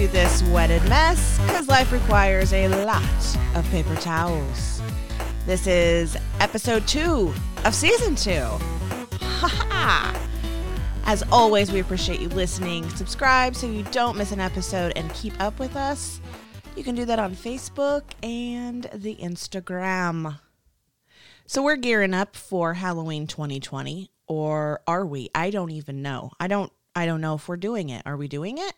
to 0.00 0.08
this 0.08 0.42
wetted 0.44 0.82
mess 0.88 1.38
because 1.40 1.68
life 1.68 1.92
requires 1.92 2.54
a 2.54 2.68
lot 2.86 3.36
of 3.54 3.68
paper 3.70 3.94
towels. 3.96 4.80
This 5.44 5.66
is 5.66 6.16
episode 6.38 6.88
two 6.88 7.34
of 7.66 7.74
season 7.74 8.14
two. 8.14 8.46
Ha 9.20 9.46
ha! 9.46 10.28
As 11.04 11.22
always, 11.30 11.70
we 11.70 11.80
appreciate 11.80 12.18
you 12.18 12.30
listening. 12.30 12.88
Subscribe 12.88 13.54
so 13.54 13.66
you 13.66 13.82
don't 13.90 14.16
miss 14.16 14.32
an 14.32 14.40
episode 14.40 14.94
and 14.96 15.12
keep 15.12 15.38
up 15.38 15.58
with 15.58 15.76
us. 15.76 16.22
You 16.76 16.82
can 16.82 16.94
do 16.94 17.04
that 17.04 17.18
on 17.18 17.34
Facebook 17.34 18.04
and 18.22 18.88
the 18.94 19.16
Instagram. 19.16 20.38
So 21.44 21.62
we're 21.62 21.76
gearing 21.76 22.14
up 22.14 22.36
for 22.36 22.72
Halloween 22.72 23.26
2020 23.26 24.10
or 24.28 24.80
are 24.86 25.04
we? 25.04 25.28
I 25.34 25.50
don't 25.50 25.72
even 25.72 26.00
know. 26.00 26.30
I 26.40 26.46
don't 26.46 26.72
I 26.96 27.04
don't 27.04 27.20
know 27.20 27.34
if 27.34 27.48
we're 27.48 27.58
doing 27.58 27.90
it. 27.90 28.02
Are 28.06 28.16
we 28.16 28.28
doing 28.28 28.56
it? 28.56 28.74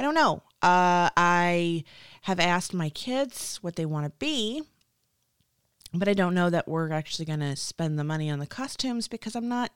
I 0.00 0.02
don't 0.02 0.14
know. 0.14 0.42
Uh, 0.62 1.10
I 1.14 1.84
have 2.22 2.40
asked 2.40 2.72
my 2.72 2.88
kids 2.88 3.58
what 3.60 3.76
they 3.76 3.84
want 3.84 4.06
to 4.06 4.12
be, 4.18 4.62
but 5.92 6.08
I 6.08 6.14
don't 6.14 6.32
know 6.32 6.48
that 6.48 6.66
we're 6.66 6.90
actually 6.90 7.26
going 7.26 7.40
to 7.40 7.54
spend 7.54 7.98
the 7.98 8.04
money 8.04 8.30
on 8.30 8.38
the 8.38 8.46
costumes 8.46 9.08
because 9.08 9.36
I'm 9.36 9.50
not 9.50 9.72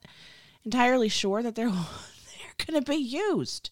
entirely 0.63 1.09
sure 1.09 1.43
that 1.43 1.53
they're 1.53 1.69
they're 1.69 2.65
going 2.65 2.83
to 2.83 2.91
be 2.91 2.97
used. 2.97 3.69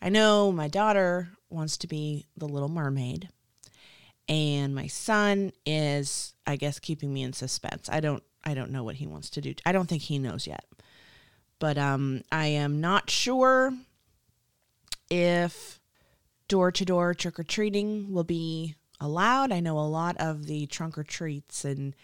I 0.00 0.08
know 0.08 0.52
my 0.52 0.68
daughter 0.68 1.30
wants 1.50 1.78
to 1.78 1.88
be 1.88 2.26
the 2.36 2.46
little 2.46 2.68
mermaid 2.68 3.28
and 4.28 4.72
my 4.72 4.86
son 4.86 5.50
is 5.66 6.34
I 6.46 6.54
guess 6.54 6.78
keeping 6.78 7.12
me 7.12 7.24
in 7.24 7.32
suspense. 7.32 7.88
I 7.90 7.98
don't 7.98 8.22
I 8.44 8.54
don't 8.54 8.70
know 8.70 8.84
what 8.84 8.94
he 8.94 9.08
wants 9.08 9.30
to 9.30 9.40
do. 9.40 9.52
I 9.66 9.72
don't 9.72 9.88
think 9.88 10.02
he 10.02 10.20
knows 10.20 10.46
yet. 10.46 10.64
But 11.58 11.76
um 11.76 12.22
I 12.30 12.46
am 12.46 12.80
not 12.80 13.10
sure 13.10 13.72
if 15.10 15.80
door 16.48 16.70
to 16.72 16.84
door 16.84 17.14
trick 17.14 17.38
or 17.38 17.44
treating 17.44 18.12
will 18.12 18.24
be 18.24 18.74
allowed. 19.00 19.52
I 19.52 19.60
know 19.60 19.78
a 19.78 19.80
lot 19.80 20.16
of 20.18 20.46
the 20.46 20.66
trunk 20.66 20.98
or 20.98 21.04
treats 21.04 21.64
and 21.64 21.94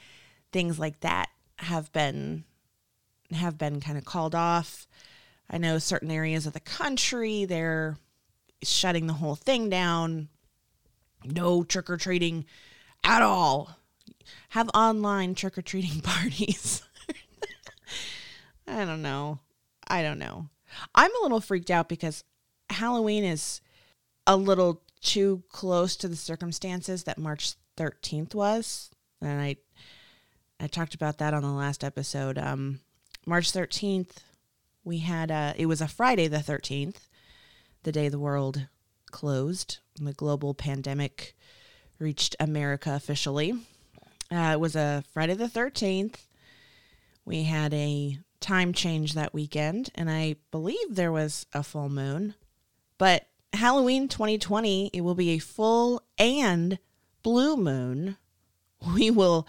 things 0.53 0.79
like 0.79 1.01
that 1.01 1.29
have 1.59 1.93
been 1.93 2.45
have 3.33 3.57
been 3.57 3.81
kind 3.81 3.97
of 3.97 4.05
called 4.05 4.35
off. 4.35 4.89
I 5.49 5.59
know 5.59 5.79
certain 5.79 6.11
areas 6.11 6.47
of 6.47 6.53
the 6.53 6.61
country 6.61 7.45
they're 7.45 7.97
shutting 8.63 9.07
the 9.07 9.15
whole 9.15 9.37
thing 9.37 9.71
down. 9.71 10.29
No 11.25 11.63
trick 11.63 11.91
or 11.91 11.97
treating 11.97 12.45
at 13.05 13.23
all. 13.23 13.77
Have 14.51 14.71
online 14.75 15.35
trick 15.35 15.59
or 15.59 15.63
treating 15.63 16.01
parties. 16.03 16.83
I 18.67 18.85
don't 18.85 19.03
know. 19.03 19.41
I 19.89 20.03
don't 20.03 20.19
know. 20.19 20.49
I'm 20.95 21.15
a 21.17 21.23
little 21.23 21.41
freaked 21.41 21.71
out 21.71 21.89
because 21.89 22.23
Halloween 22.71 23.25
is 23.25 23.61
a 24.27 24.37
little 24.37 24.83
too 25.01 25.43
close 25.51 25.97
to 25.97 26.09
the 26.09 26.17
circumstances 26.17 27.05
that 27.05 27.19
March 27.19 27.55
13th 27.77 28.35
was. 28.35 28.91
And 29.21 29.41
I 29.41 29.57
I 30.59 30.67
talked 30.67 30.95
about 30.95 31.19
that 31.19 31.35
on 31.35 31.43
the 31.43 31.49
last 31.49 31.83
episode. 31.85 32.39
Um 32.39 32.81
March 33.27 33.53
13th, 33.53 34.19
we 34.85 34.99
had 34.99 35.31
a 35.31 35.55
it 35.57 35.67
was 35.67 35.81
a 35.81 35.89
Friday 35.89 36.29
the 36.29 36.39
13th, 36.39 37.09
the 37.83 37.93
day 37.93 38.09
the 38.09 38.19
world 38.19 38.67
closed. 39.11 39.79
The 39.97 40.13
global 40.13 40.55
pandemic 40.55 41.37
reached 41.99 42.37
America 42.41 42.95
officially. 42.95 43.53
Uh, 44.33 44.53
it 44.55 44.61
was 44.61 44.77
a 44.77 45.05
Friday 45.13 45.35
the 45.35 45.47
13th. 45.47 46.17
We 47.25 47.43
had 47.43 47.75
a 47.75 48.19
time 48.41 48.73
change 48.73 49.15
that 49.15 49.35
weekend, 49.35 49.91
and 49.95 50.09
I 50.09 50.37
believe 50.51 50.95
there 50.95 51.13
was 51.13 51.47
a 51.53 51.63
full 51.63 51.89
moon. 51.89 52.35
But 53.01 53.29
Halloween 53.55 54.09
2020, 54.09 54.91
it 54.93 55.01
will 55.01 55.15
be 55.15 55.31
a 55.31 55.39
full 55.39 56.03
and 56.19 56.79
blue 57.23 57.57
moon. 57.57 58.19
We 58.95 59.11
will, 59.11 59.49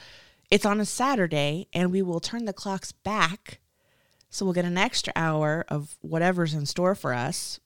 it's 0.50 0.66
on 0.66 0.80
a 0.80 0.86
Saturday, 0.86 1.68
and 1.74 1.92
we 1.92 2.02
will 2.02 2.22
turn 2.22 2.46
the 2.46 2.54
clocks 2.54 2.94
back. 2.94 3.60
So 4.30 4.46
we'll 4.46 4.54
get 4.54 4.64
an 4.64 4.78
extra 4.78 5.12
hour 5.18 5.66
of 5.68 5.98
whatever's 6.00 6.54
in 6.54 6.66
store 6.66 6.96
for 6.96 7.14
us. 7.14 7.60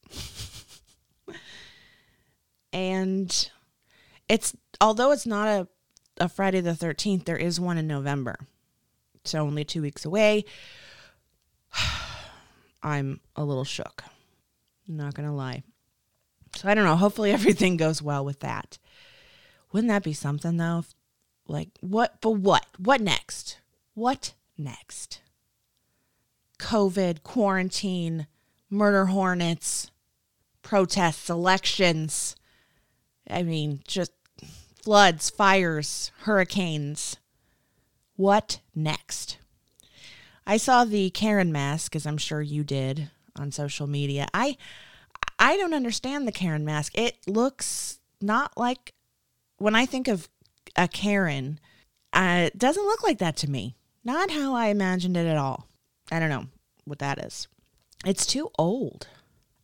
and 2.74 3.52
it's, 4.28 4.56
although 4.82 5.12
it's 5.12 5.28
not 5.28 5.48
a, 5.48 5.68
a 6.20 6.30
Friday 6.30 6.62
the 6.62 6.72
13th, 6.72 7.26
there 7.26 7.38
is 7.38 7.60
one 7.60 7.78
in 7.78 7.86
November. 7.86 8.38
So 9.24 9.42
only 9.42 9.64
two 9.64 9.84
weeks 9.84 10.04
away. 10.04 10.46
I'm 12.82 13.20
a 13.36 13.46
little 13.46 13.64
shook. 13.64 14.04
not 14.88 15.14
going 15.14 15.30
to 15.30 15.36
lie. 15.36 15.62
So 16.56 16.70
I 16.70 16.74
don't 16.74 16.86
know. 16.86 16.96
Hopefully 16.96 17.32
everything 17.34 17.78
goes 17.78 18.02
well 18.02 18.24
with 18.26 18.40
that. 18.42 18.78
Wouldn't 19.72 19.90
that 19.90 20.04
be 20.04 20.14
something 20.14 20.58
though? 20.58 20.86
Like 21.48 21.70
what? 21.82 22.22
But 22.22 22.32
what? 22.32 22.66
What 22.78 23.02
next? 23.02 23.60
What 23.94 24.34
next? 24.58 25.22
COVID, 26.60 27.24
quarantine, 27.24 28.28
murder 28.70 29.08
hornets, 29.08 29.92
protests, 30.62 31.30
elections. 31.30 32.36
I 33.30 33.44
mean, 33.44 33.82
just 33.88 34.12
floods, 34.82 35.30
fires, 35.30 36.12
hurricanes. 36.22 37.18
What 38.16 38.60
next? 38.74 39.38
I 40.48 40.58
saw 40.58 40.86
the 40.86 41.10
Karen 41.10 41.52
mask, 41.52 41.96
as 41.96 42.06
I'm 42.06 42.18
sure 42.18 42.42
you 42.42 42.64
did 42.64 43.10
on 43.36 43.52
social 43.52 43.88
media. 43.88 44.28
I 44.34 44.58
I 45.38 45.58
don't 45.58 45.74
understand 45.74 46.28
the 46.28 46.32
Karen 46.32 46.66
mask. 46.66 46.98
It 46.98 47.18
looks 47.28 48.00
not 48.22 48.58
like 48.58 48.94
when 49.58 49.76
I 49.76 49.86
think 49.86 50.08
of 50.08 50.30
a 50.76 50.88
Karen, 50.88 51.60
uh, 52.14 52.46
it 52.48 52.58
doesn't 52.58 52.86
look 52.86 53.04
like 53.04 53.20
that 53.20 53.36
to 53.38 53.50
me. 53.50 53.76
Not 54.04 54.32
how 54.32 54.54
I 54.54 54.68
imagined 54.68 55.18
it 55.18 55.28
at 55.28 55.38
all. 55.38 55.68
I 56.12 56.20
don't 56.20 56.30
know 56.30 56.46
what 56.86 57.00
that 57.00 57.24
is. 57.24 57.48
It's 58.06 58.26
too 58.26 58.50
old. 58.58 59.08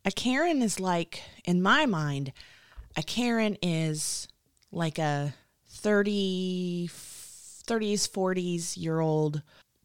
A 0.04 0.10
Karen 0.10 0.62
is 0.62 0.80
like, 0.80 1.22
in 1.44 1.62
my 1.62 1.86
mind, 1.86 2.32
a 2.96 3.02
Karen 3.02 3.56
is 3.62 4.26
like 4.72 4.98
a 4.98 5.34
30, 5.68 6.88
30s, 6.88 8.08
40s 8.08 8.76
year 8.76 9.00
old 9.00 9.42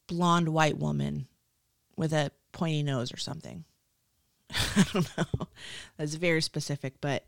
blonde 0.08 0.50
white 0.50 0.78
woman 0.78 1.28
with 1.96 2.14
a 2.14 2.32
pointy 2.52 2.84
nose 2.84 3.14
or 3.14 3.18
something. 3.18 3.64
I 4.76 4.86
don't 4.94 5.18
know. 5.18 5.48
That's 5.98 6.16
very 6.16 6.42
specific, 6.42 6.96
but 7.02 7.26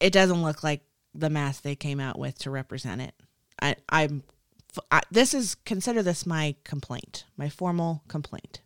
it 0.00 0.12
doesn't 0.12 0.42
look 0.42 0.62
like 0.62 0.82
the 1.14 1.30
mask 1.30 1.62
they 1.62 1.76
came 1.76 2.00
out 2.00 2.18
with 2.18 2.38
to 2.40 2.50
represent 2.50 3.00
it. 3.00 3.14
I, 3.60 3.76
I'm. 3.88 4.22
I, 4.92 5.00
this 5.10 5.34
is 5.34 5.56
consider 5.64 6.02
this 6.02 6.26
my 6.26 6.54
complaint, 6.62 7.24
my 7.36 7.48
formal 7.48 8.02
complaint. 8.06 8.60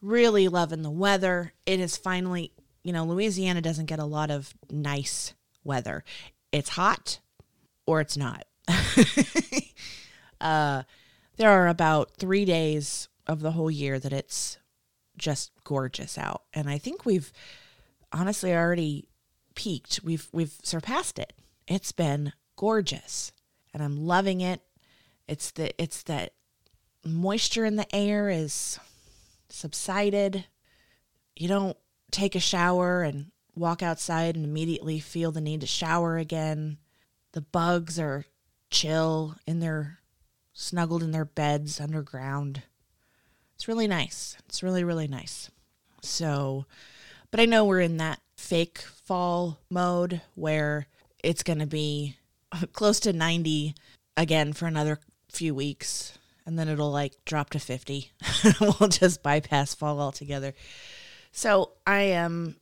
Really 0.00 0.46
loving 0.46 0.82
the 0.82 0.90
weather. 0.90 1.54
It 1.66 1.80
is 1.80 1.96
finally, 1.96 2.52
you 2.84 2.92
know, 2.92 3.04
Louisiana 3.04 3.60
doesn't 3.60 3.86
get 3.86 3.98
a 3.98 4.04
lot 4.04 4.30
of 4.30 4.54
nice 4.70 5.34
weather. 5.64 6.04
It's 6.52 6.70
hot 6.70 7.18
or 7.86 8.00
it's 8.00 8.16
not. 8.16 8.44
uh, 10.40 10.82
there 11.36 11.50
are 11.50 11.68
about 11.68 12.16
three 12.18 12.44
days 12.44 13.08
of 13.26 13.40
the 13.40 13.52
whole 13.52 13.70
year 13.70 13.98
that 13.98 14.12
it's 14.12 14.58
just 15.18 15.52
gorgeous 15.64 16.16
out. 16.16 16.42
And 16.54 16.68
I 16.68 16.78
think 16.78 17.04
we've 17.04 17.32
honestly 18.12 18.54
already 18.54 19.08
peaked. 19.54 20.00
We've 20.02 20.28
we've 20.32 20.56
surpassed 20.62 21.18
it. 21.18 21.32
It's 21.66 21.92
been 21.92 22.32
gorgeous. 22.56 23.32
And 23.74 23.82
I'm 23.82 24.06
loving 24.06 24.40
it. 24.40 24.62
It's 25.26 25.50
the 25.50 25.80
it's 25.82 26.02
that 26.04 26.32
moisture 27.04 27.64
in 27.64 27.76
the 27.76 27.94
air 27.94 28.30
is 28.30 28.78
subsided. 29.48 30.46
You 31.36 31.48
don't 31.48 31.76
take 32.10 32.34
a 32.34 32.40
shower 32.40 33.02
and 33.02 33.30
walk 33.54 33.82
outside 33.82 34.36
and 34.36 34.44
immediately 34.44 35.00
feel 35.00 35.32
the 35.32 35.40
need 35.40 35.60
to 35.60 35.66
shower 35.66 36.16
again. 36.16 36.78
The 37.32 37.40
bugs 37.40 37.98
are 37.98 38.24
chill 38.70 39.36
in 39.46 39.60
their 39.60 39.98
snuggled 40.52 41.02
in 41.02 41.12
their 41.12 41.24
beds 41.24 41.80
underground. 41.80 42.62
It's 43.58 43.66
really 43.66 43.88
nice. 43.88 44.36
It's 44.46 44.62
really, 44.62 44.84
really 44.84 45.08
nice. 45.08 45.50
So, 46.00 46.64
but 47.32 47.40
I 47.40 47.44
know 47.44 47.64
we're 47.64 47.80
in 47.80 47.96
that 47.96 48.20
fake 48.36 48.78
fall 48.78 49.58
mode 49.68 50.20
where 50.36 50.86
it's 51.24 51.42
going 51.42 51.58
to 51.58 51.66
be 51.66 52.16
close 52.72 53.00
to 53.00 53.12
90 53.12 53.74
again 54.16 54.52
for 54.52 54.66
another 54.66 55.00
few 55.28 55.56
weeks. 55.56 56.16
And 56.46 56.56
then 56.56 56.68
it'll 56.68 56.92
like 56.92 57.14
drop 57.24 57.50
to 57.50 57.58
50. 57.58 58.12
we'll 58.60 58.88
just 58.88 59.24
bypass 59.24 59.74
fall 59.74 60.00
altogether. 60.00 60.54
So 61.32 61.72
I 61.84 62.02
am 62.02 62.54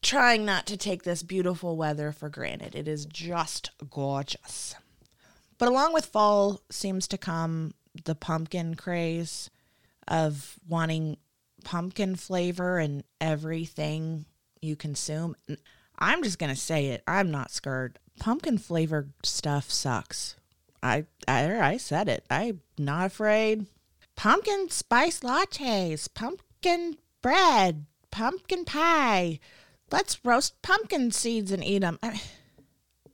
trying 0.00 0.44
not 0.44 0.64
to 0.66 0.76
take 0.76 1.02
this 1.02 1.24
beautiful 1.24 1.76
weather 1.76 2.12
for 2.12 2.28
granted. 2.28 2.76
It 2.76 2.86
is 2.86 3.04
just 3.04 3.72
gorgeous. 3.90 4.76
But 5.58 5.66
along 5.68 5.92
with 5.92 6.06
fall 6.06 6.62
seems 6.70 7.08
to 7.08 7.18
come 7.18 7.74
the 8.04 8.14
pumpkin 8.14 8.76
craze 8.76 9.50
of 10.08 10.58
wanting 10.68 11.16
pumpkin 11.64 12.16
flavor 12.16 12.78
in 12.78 13.04
everything 13.20 14.26
you 14.60 14.76
consume. 14.76 15.34
I'm 15.98 16.22
just 16.22 16.38
going 16.38 16.54
to 16.54 16.60
say 16.60 16.86
it. 16.86 17.02
I'm 17.06 17.30
not 17.30 17.50
scared. 17.50 17.98
Pumpkin 18.20 18.58
flavored 18.58 19.12
stuff 19.22 19.70
sucks. 19.70 20.36
I, 20.82 21.06
I 21.26 21.58
I 21.58 21.76
said 21.76 22.08
it. 22.08 22.24
I'm 22.30 22.60
not 22.78 23.06
afraid. 23.06 23.66
Pumpkin 24.14 24.70
spice 24.70 25.20
lattes, 25.20 26.08
pumpkin 26.12 26.96
bread, 27.22 27.86
pumpkin 28.10 28.64
pie. 28.64 29.40
Let's 29.90 30.24
roast 30.24 30.60
pumpkin 30.62 31.10
seeds 31.10 31.52
and 31.52 31.64
eat 31.64 31.80
them. 31.80 31.98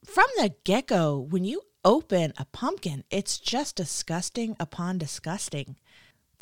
From 0.05 0.27
the 0.37 0.55
get 0.65 0.89
go, 0.89 1.19
when 1.19 1.45
you 1.45 1.63
open 1.85 2.33
a 2.39 2.45
pumpkin, 2.47 3.05
it's 3.11 3.39
just 3.39 3.77
disgusting 3.77 4.57
upon 4.61 4.99
disgusting. 4.99 5.77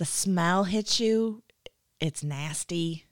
The 0.00 0.06
smell 0.06 0.64
hits 0.64 0.98
you, 0.98 1.42
it's 2.00 2.24
nasty. 2.24 3.04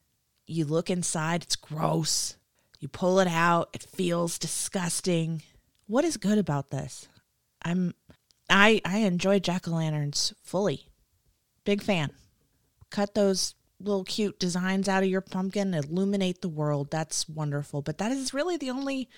You 0.47 0.65
look 0.65 0.89
inside, 0.89 1.43
it's 1.43 1.55
gross. 1.55 2.39
You 2.81 2.89
pull 2.89 3.21
it 3.21 3.29
out, 3.29 3.69
it 3.75 3.83
feels 3.83 4.39
disgusting. 4.39 5.43
What 5.87 6.07
is 6.07 6.17
good 6.17 6.39
about 6.39 6.71
this? 6.71 7.07
I'm 7.61 7.93
I 8.49 8.81
I 8.87 9.01
enjoy 9.01 9.39
jack-o'-lanterns 9.39 10.33
fully. 10.43 10.89
Big 11.67 11.83
fan. 11.83 12.13
Cut 12.89 13.15
those 13.15 13.55
little 13.79 14.05
cute 14.05 14.41
designs 14.41 14.89
out 14.89 15.03
of 15.03 15.11
your 15.11 15.21
pumpkin, 15.21 15.75
illuminate 15.75 16.41
the 16.41 16.49
world. 16.49 16.91
That's 16.91 17.29
wonderful. 17.29 17.83
But 17.83 17.99
that 17.99 18.13
is 18.13 18.33
really 18.33 18.57
the 18.57 18.71
only 18.71 19.11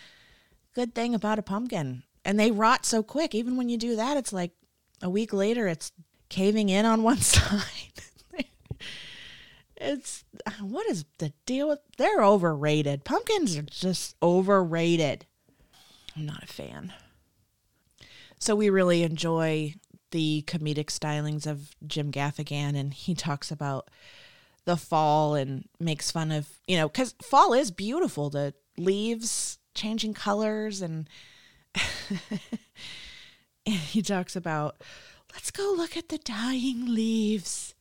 good 0.75 0.93
thing 0.93 1.15
about 1.15 1.39
a 1.39 1.43
pumpkin. 1.43 2.03
And 2.25 2.37
they 2.37 2.51
rot 2.51 2.85
so 2.85 3.05
quick. 3.05 3.33
Even 3.33 3.57
when 3.57 3.69
you 3.69 3.79
do 3.79 3.95
that, 3.95 4.17
it's 4.17 4.33
like 4.33 4.51
a 5.01 5.09
week 5.09 5.33
later, 5.33 5.69
it's 5.69 5.93
caving 6.31 6.71
in 6.71 6.87
on 6.87 7.03
one 7.03 7.19
side. 7.21 7.67
it's 9.77 10.25
uh, 10.47 10.51
what 10.63 10.87
is 10.89 11.05
the 11.19 11.33
deal 11.45 11.69
with 11.69 11.81
they're 11.99 12.25
overrated. 12.25 13.05
Pumpkins 13.05 13.57
are 13.57 13.63
just 13.63 14.17
overrated. 14.23 15.27
I'm 16.17 16.25
not 16.27 16.43
a 16.43 16.47
fan. 16.47 16.93
So 18.39 18.57
we 18.57 18.71
really 18.71 19.03
enjoy 19.03 19.75
the 20.11 20.43
comedic 20.47 20.87
stylings 20.87 21.47
of 21.47 21.75
Jim 21.87 22.11
Gaffigan, 22.11 22.77
and 22.77 22.93
he 22.93 23.15
talks 23.15 23.51
about 23.51 23.89
the 24.65 24.77
fall 24.77 25.35
and 25.35 25.69
makes 25.79 26.11
fun 26.11 26.33
of, 26.33 26.49
you 26.67 26.77
know, 26.77 26.89
because 26.89 27.15
fall 27.23 27.53
is 27.53 27.71
beautiful. 27.71 28.31
The 28.31 28.55
leaves 28.77 29.59
changing 29.75 30.15
colors, 30.15 30.83
and 30.83 31.09
he 33.65 34.03
talks 34.03 34.37
about, 34.37 34.81
let's 35.33 35.51
go 35.51 35.75
look 35.77 35.97
at 35.97 36.09
the 36.09 36.19
dying 36.19 36.95
leaves. 36.95 37.75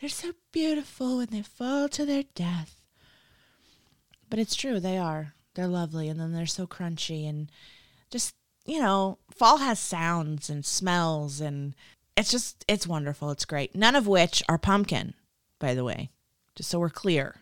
They're 0.00 0.08
so 0.08 0.32
beautiful 0.52 1.18
when 1.18 1.28
they 1.28 1.42
fall 1.42 1.88
to 1.90 2.04
their 2.04 2.24
death. 2.34 2.82
But 4.28 4.38
it's 4.38 4.54
true, 4.54 4.80
they 4.80 4.98
are. 4.98 5.34
They're 5.54 5.68
lovely, 5.68 6.08
and 6.08 6.20
then 6.20 6.32
they're 6.32 6.46
so 6.46 6.66
crunchy 6.66 7.28
and 7.28 7.50
just 8.10 8.34
you 8.66 8.80
know, 8.80 9.18
fall 9.30 9.58
has 9.58 9.78
sounds 9.78 10.50
and 10.50 10.64
smells 10.66 11.40
and 11.40 11.74
it's 12.16 12.30
just 12.30 12.64
it's 12.66 12.86
wonderful. 12.86 13.30
It's 13.30 13.44
great. 13.44 13.74
None 13.74 13.94
of 13.94 14.06
which 14.06 14.42
are 14.48 14.58
pumpkin, 14.58 15.14
by 15.58 15.74
the 15.74 15.84
way. 15.84 16.10
Just 16.56 16.70
so 16.70 16.78
we're 16.78 16.90
clear. 16.90 17.36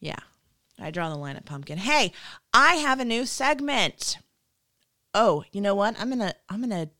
Yeah. 0.00 0.20
I 0.80 0.90
draw 0.90 1.10
the 1.10 1.16
line 1.16 1.36
at 1.36 1.44
pumpkin. 1.44 1.78
Hey, 1.78 2.12
I 2.52 2.74
have 2.76 2.98
a 2.98 3.04
new 3.04 3.26
segment. 3.26 4.18
Oh, 5.14 5.44
you 5.52 5.60
know 5.60 5.74
what? 5.74 6.00
I'm 6.00 6.08
going 6.08 6.20
to 6.20 6.34
I'm 6.48 6.62
going 6.62 6.86
to 6.86 6.90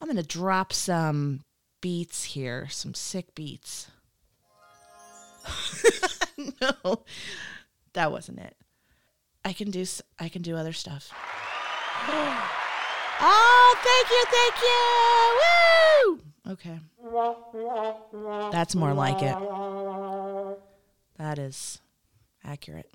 I'm 0.00 0.06
going 0.06 0.16
to 0.16 0.22
drop 0.22 0.72
some 0.72 1.40
beats 1.80 2.24
here, 2.24 2.68
some 2.70 2.94
sick 2.94 3.34
beats. 3.34 3.90
no. 6.60 7.04
That 7.94 8.12
wasn't 8.12 8.38
it. 8.38 8.56
I 9.44 9.52
can 9.52 9.70
do 9.70 9.84
I 10.18 10.28
can 10.28 10.42
do 10.42 10.56
other 10.56 10.72
stuff. 10.72 11.12
Oh, 13.20 13.76
thank 13.82 14.10
you, 14.10 14.24
thank 14.30 14.54
you. 14.62 14.78
Woo! 16.06 16.52
Okay. 16.52 16.78
That's 18.52 18.76
more 18.76 18.94
like 18.94 19.22
it. 19.22 19.36
That 21.16 21.38
is 21.40 21.80
accurate. 22.44 22.88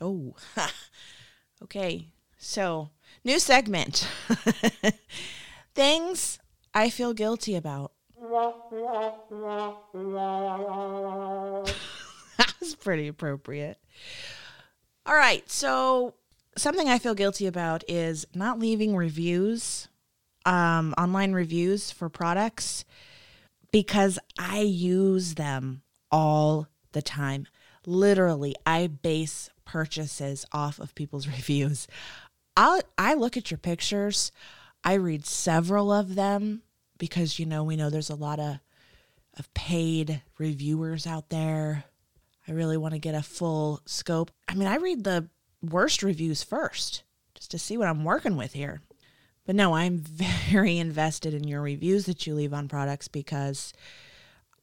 Oh, 0.00 0.34
okay. 1.62 2.08
So, 2.38 2.90
new 3.24 3.38
segment 3.38 4.08
Things 5.74 6.38
I 6.72 6.90
feel 6.90 7.14
guilty 7.14 7.56
about. 7.56 7.92
that 12.38 12.54
was 12.60 12.74
pretty 12.76 13.08
appropriate. 13.08 13.78
All 15.04 15.14
right. 15.16 15.48
So, 15.50 16.14
something 16.56 16.88
I 16.88 16.98
feel 16.98 17.14
guilty 17.14 17.46
about 17.46 17.82
is 17.88 18.26
not 18.34 18.58
leaving 18.58 18.96
reviews, 18.96 19.88
um, 20.46 20.94
online 20.96 21.32
reviews 21.32 21.90
for 21.90 22.08
products 22.08 22.84
because 23.72 24.18
I 24.38 24.60
use 24.60 25.34
them 25.34 25.82
all 26.10 26.68
the 26.92 27.02
time. 27.02 27.48
Literally, 27.84 28.54
I 28.64 28.86
base 28.86 29.50
purchases 29.64 30.46
off 30.52 30.78
of 30.78 30.94
people's 30.94 31.26
reviews. 31.36 31.88
i 32.56 32.80
I 32.96 33.14
look 33.14 33.36
at 33.36 33.50
your 33.50 33.58
pictures. 33.58 34.30
I 34.84 34.94
read 34.94 35.26
several 35.26 35.90
of 35.90 36.14
them 36.14 36.62
because 36.98 37.38
you 37.38 37.46
know 37.46 37.64
we 37.64 37.76
know 37.76 37.90
there's 37.90 38.10
a 38.10 38.14
lot 38.14 38.38
of 38.38 38.58
of 39.36 39.52
paid 39.54 40.22
reviewers 40.38 41.06
out 41.06 41.30
there. 41.30 41.84
I 42.46 42.52
really 42.52 42.76
want 42.76 42.94
to 42.94 43.00
get 43.00 43.14
a 43.14 43.22
full 43.22 43.80
scope. 43.84 44.30
I 44.48 44.54
mean, 44.54 44.68
I 44.68 44.76
read 44.76 45.02
the 45.02 45.28
worst 45.62 46.02
reviews 46.02 46.42
first 46.42 47.02
just 47.34 47.50
to 47.50 47.58
see 47.58 47.76
what 47.76 47.88
I'm 47.88 48.04
working 48.04 48.36
with 48.36 48.52
here. 48.52 48.80
But 49.44 49.56
no, 49.56 49.74
I'm 49.74 49.98
very 50.50 50.78
invested 50.78 51.34
in 51.34 51.44
your 51.44 51.62
reviews 51.62 52.06
that 52.06 52.26
you 52.26 52.34
leave 52.34 52.54
on 52.54 52.68
products 52.68 53.08
because 53.08 53.72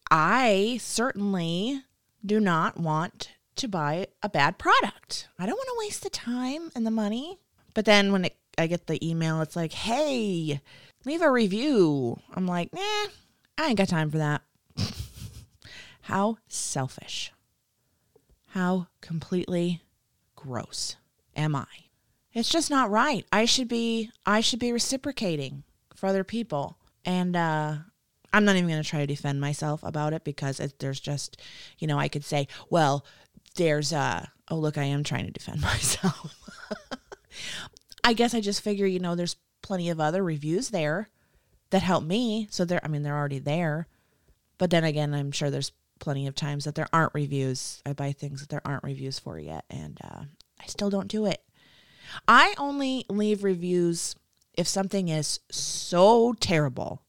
I 0.10 0.78
certainly 0.82 1.82
do 2.26 2.40
not 2.40 2.80
want 2.80 3.32
to 3.56 3.68
buy 3.68 4.08
a 4.24 4.30
bad 4.30 4.58
product. 4.58 5.28
I 5.38 5.46
don't 5.46 5.58
want 5.58 5.68
to 5.68 5.86
waste 5.86 6.04
the 6.04 6.10
time 6.10 6.72
and 6.76 6.86
the 6.86 6.92
money. 6.92 7.40
But 7.74 7.86
then 7.86 8.12
when 8.12 8.26
it, 8.26 8.38
I 8.58 8.68
get 8.68 8.88
the 8.88 9.06
email, 9.08 9.42
it's 9.42 9.56
like, 9.56 9.74
hey, 9.74 10.62
leave 11.06 11.22
a 11.22 11.32
review. 11.32 12.20
I'm 12.34 12.48
like, 12.48 12.74
nah, 12.74 13.08
I 13.58 13.68
ain't 13.68 13.78
got 13.78 13.90
time 13.90 14.12
for 14.12 14.18
that. 14.18 14.42
How 16.02 16.38
selfish. 16.48 17.32
How 18.48 18.88
completely 19.00 19.82
gross 20.36 20.98
am 21.36 21.56
I? 21.56 21.68
It's 22.34 22.50
just 22.50 22.70
not 22.70 22.90
right. 22.90 23.26
I 23.32 23.46
should 23.46 23.68
be 23.68 24.10
I 24.26 24.42
should 24.42 24.60
be 24.60 24.72
reciprocating 24.72 25.64
for 25.96 26.08
other 26.08 26.24
people. 26.24 26.78
And 27.06 27.36
uh 27.36 27.76
I'm 28.34 28.46
not 28.46 28.56
even 28.56 28.70
going 28.70 28.82
to 28.82 28.90
try 28.90 29.02
to 29.02 29.08
defend 29.08 29.42
myself 29.42 29.84
about 29.84 30.14
it 30.14 30.24
because 30.24 30.62
it, 30.62 30.80
there's 30.80 31.02
just, 31.02 31.42
you 31.80 31.88
know, 31.88 32.00
I 32.00 32.08
could 32.08 32.24
say, 32.24 32.48
well, 32.70 33.06
there's 33.56 33.92
uh 33.92 34.26
oh 34.50 34.58
look, 34.58 34.78
I 34.78 34.84
am 34.86 35.04
trying 35.04 35.26
to 35.26 35.32
defend 35.32 35.62
myself. 35.62 36.36
I 38.04 38.14
guess 38.14 38.34
I 38.34 38.42
just 38.42 38.62
figure, 38.62 38.86
you 38.86 39.00
know, 39.00 39.16
there's 39.16 39.38
plenty 39.62 39.90
of 39.90 40.00
other 40.00 40.24
reviews 40.24 40.70
there 40.70 41.10
that 41.70 41.84
help 41.84 42.04
me. 42.04 42.48
So 42.52 42.66
they're 42.66 42.84
I 42.84 42.88
mean, 42.88 43.04
they're 43.04 43.18
already 43.18 43.40
there. 43.40 43.88
But 44.58 44.70
then 44.70 44.84
again, 44.84 45.14
I'm 45.14 45.32
sure 45.32 45.50
there's 45.50 45.72
plenty 46.00 46.28
of 46.28 46.36
times 46.36 46.66
that 46.66 46.76
there 46.76 46.88
aren't 46.92 47.14
reviews. 47.14 47.82
I 47.86 47.94
buy 47.94 48.12
things 48.12 48.42
that 48.42 48.50
there 48.50 48.62
aren't 48.66 48.84
reviews 48.84 49.20
for 49.20 49.40
yet, 49.40 49.66
and 49.70 50.00
uh, 50.04 50.24
I 50.60 50.66
still 50.68 50.90
don't 50.90 51.08
do 51.08 51.26
it. 51.26 51.42
I 52.28 52.54
only 52.58 53.06
leave 53.10 53.44
reviews 53.44 54.16
if 54.58 54.68
something 54.68 55.08
is 55.08 55.40
so 55.50 56.34
terrible 56.40 57.04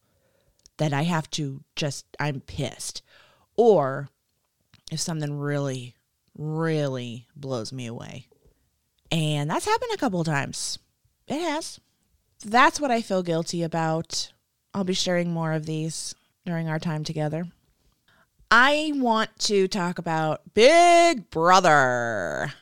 that 0.76 0.92
I 0.92 1.02
have 1.02 1.30
to 1.32 1.62
just, 1.76 2.06
I'm 2.18 2.40
pissed. 2.40 3.02
Or 3.56 4.08
if 4.90 5.00
something 5.00 5.38
really, 5.38 5.94
really 6.36 7.26
blows 7.36 7.72
me 7.72 7.86
away. 7.86 8.26
And 9.12 9.50
that's 9.50 9.66
happened 9.66 9.90
a 9.92 9.98
couple 9.98 10.20
of 10.20 10.26
times. 10.26 10.78
It 11.28 11.38
has. 11.38 11.78
That's 12.44 12.80
what 12.80 12.90
I 12.90 13.02
feel 13.02 13.22
guilty 13.22 13.62
about. 13.62 14.32
I'll 14.72 14.84
be 14.84 14.94
sharing 14.94 15.32
more 15.32 15.52
of 15.52 15.66
these 15.66 16.14
during 16.46 16.66
our 16.66 16.78
time 16.78 17.04
together. 17.04 17.44
I 18.50 18.92
want 18.96 19.30
to 19.40 19.68
talk 19.68 19.98
about 19.98 20.54
Big 20.54 21.30
Brother. 21.30 22.54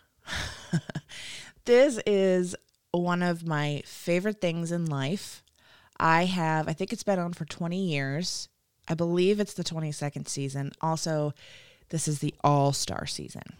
this 1.64 2.00
is 2.04 2.56
one 2.90 3.22
of 3.22 3.46
my 3.46 3.82
favorite 3.86 4.40
things 4.40 4.72
in 4.72 4.86
life. 4.86 5.44
I 5.98 6.24
have, 6.24 6.68
I 6.68 6.72
think 6.72 6.92
it's 6.92 7.02
been 7.04 7.18
on 7.20 7.32
for 7.32 7.44
20 7.44 7.76
years. 7.76 8.48
I 8.88 8.94
believe 8.94 9.38
it's 9.38 9.54
the 9.54 9.62
22nd 9.62 10.28
season. 10.28 10.72
Also, 10.80 11.32
this 11.90 12.08
is 12.08 12.18
the 12.18 12.34
all 12.42 12.72
star 12.72 13.06
season. 13.06 13.54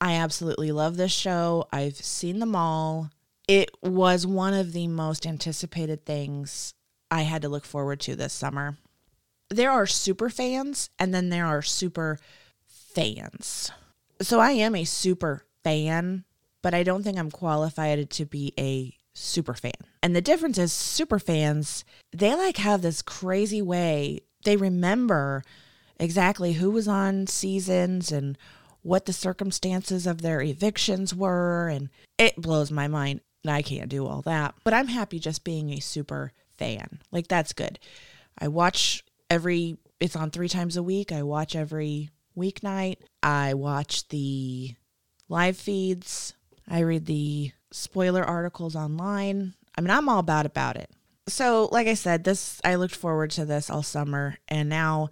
I 0.00 0.14
absolutely 0.14 0.72
love 0.72 0.96
this 0.96 1.12
show. 1.12 1.68
I've 1.72 1.96
seen 1.96 2.38
them 2.38 2.54
all. 2.54 3.10
It 3.48 3.70
was 3.82 4.26
one 4.26 4.54
of 4.54 4.72
the 4.72 4.88
most 4.88 5.26
anticipated 5.26 6.04
things 6.04 6.74
I 7.10 7.22
had 7.22 7.42
to 7.42 7.48
look 7.48 7.64
forward 7.64 8.00
to 8.00 8.16
this 8.16 8.32
summer 8.32 8.76
there 9.48 9.70
are 9.70 9.86
super 9.86 10.28
fans 10.28 10.90
and 10.98 11.14
then 11.14 11.28
there 11.28 11.46
are 11.46 11.62
super 11.62 12.18
fans. 12.66 13.70
So 14.20 14.40
I 14.40 14.52
am 14.52 14.74
a 14.74 14.84
super 14.84 15.44
fan, 15.62 16.24
but 16.62 16.74
I 16.74 16.82
don't 16.82 17.02
think 17.02 17.18
I'm 17.18 17.30
qualified 17.30 18.10
to 18.10 18.24
be 18.24 18.52
a 18.58 18.96
super 19.14 19.54
fan. 19.54 19.72
And 20.02 20.14
the 20.14 20.20
difference 20.20 20.58
is 20.58 20.72
super 20.72 21.18
fans, 21.18 21.84
they 22.12 22.34
like 22.34 22.58
have 22.58 22.82
this 22.82 23.02
crazy 23.02 23.62
way. 23.62 24.20
They 24.44 24.56
remember 24.56 25.42
exactly 25.98 26.54
who 26.54 26.70
was 26.70 26.88
on 26.88 27.26
seasons 27.26 28.12
and 28.12 28.36
what 28.86 29.04
the 29.04 29.12
circumstances 29.12 30.06
of 30.06 30.22
their 30.22 30.40
evictions 30.40 31.12
were 31.12 31.68
and 31.68 31.88
it 32.18 32.36
blows 32.36 32.70
my 32.70 32.86
mind. 32.86 33.20
I 33.46 33.62
can't 33.62 33.88
do 33.88 34.06
all 34.06 34.22
that, 34.22 34.54
but 34.64 34.74
I'm 34.74 34.88
happy 34.88 35.18
just 35.18 35.44
being 35.44 35.70
a 35.70 35.80
super 35.80 36.32
fan. 36.56 37.00
Like 37.10 37.26
that's 37.26 37.52
good. 37.52 37.78
I 38.38 38.48
watch 38.48 39.04
every 39.28 39.76
it's 39.98 40.14
on 40.14 40.30
3 40.30 40.48
times 40.48 40.76
a 40.76 40.82
week. 40.82 41.10
I 41.10 41.22
watch 41.22 41.56
every 41.56 42.10
weeknight. 42.36 42.98
I 43.22 43.54
watch 43.54 44.08
the 44.08 44.74
live 45.28 45.56
feeds. 45.56 46.34
I 46.68 46.80
read 46.80 47.06
the 47.06 47.52
spoiler 47.72 48.22
articles 48.22 48.76
online. 48.76 49.54
I 49.76 49.80
mean, 49.80 49.90
I'm 49.90 50.08
all 50.08 50.20
about 50.20 50.46
about 50.46 50.76
it. 50.76 50.90
So, 51.28 51.68
like 51.72 51.88
I 51.88 51.94
said, 51.94 52.22
this 52.22 52.60
I 52.64 52.76
looked 52.76 52.94
forward 52.94 53.30
to 53.32 53.44
this 53.44 53.68
all 53.68 53.82
summer 53.82 54.38
and 54.48 54.68
now 54.68 55.10